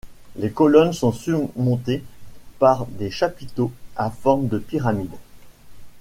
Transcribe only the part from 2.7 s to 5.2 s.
des chapiteaux à forme de pyramide.